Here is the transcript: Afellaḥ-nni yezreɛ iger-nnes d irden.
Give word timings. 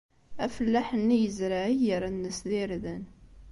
Afellaḥ-nni 0.45 1.17
yezreɛ 1.23 1.63
iger-nnes 1.73 2.39
d 2.47 2.49
irden. 2.61 3.03